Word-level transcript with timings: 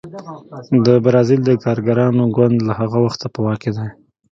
د 0.85 0.87
بزازیل 1.03 1.41
د 1.45 1.51
کارګرانو 1.63 2.23
ګوند 2.35 2.57
له 2.67 2.73
هغه 2.79 2.97
وخته 3.05 3.25
په 3.33 3.39
واک 3.45 3.59
کې 3.63 3.71
دی. 3.77 3.87